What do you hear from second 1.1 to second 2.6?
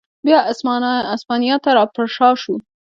اسپانیا ته را پرشا شو.